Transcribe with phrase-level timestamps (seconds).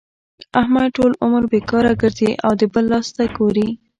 [0.61, 3.67] احمد ټول عمر بېکاره ګرځي او د بل لاس ته ګوري.